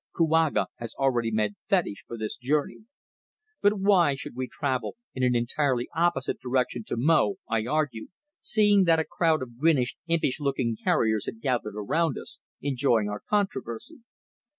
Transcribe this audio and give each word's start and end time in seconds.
Kouaga 0.15 0.65
has 0.77 0.95
already 0.95 1.29
made 1.29 1.53
fetish 1.69 2.05
for 2.07 2.17
this 2.17 2.35
journey." 2.35 2.85
"But 3.61 3.73
why 3.77 4.15
should 4.15 4.35
we 4.35 4.47
travel 4.47 4.95
in 5.13 5.21
an 5.21 5.35
entirely 5.35 5.89
opposite 5.95 6.39
direction 6.39 6.83
to 6.87 6.95
Mo?" 6.97 7.35
I 7.47 7.67
argued, 7.67 8.09
seeing 8.41 8.85
that 8.85 8.97
a 8.97 9.03
crowd 9.05 9.43
of 9.43 9.59
grinning 9.59 9.85
impish 10.07 10.39
looking 10.39 10.75
carriers 10.83 11.27
had 11.27 11.39
gathered 11.39 11.75
around 11.77 12.17
us, 12.17 12.39
enjoying 12.61 13.09
our 13.09 13.21
controversy. 13.29 13.99